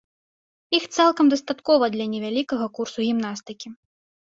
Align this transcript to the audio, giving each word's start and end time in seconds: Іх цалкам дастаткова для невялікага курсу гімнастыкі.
Іх 0.77 0.87
цалкам 0.97 1.25
дастаткова 1.33 1.91
для 1.97 2.09
невялікага 2.15 2.71
курсу 2.81 2.99
гімнастыкі. 3.09 3.67